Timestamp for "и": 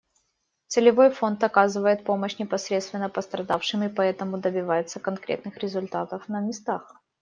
3.83-3.89